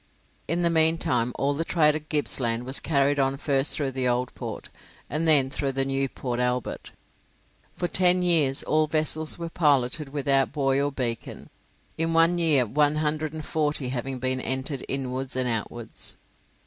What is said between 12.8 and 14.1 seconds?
hundred and forty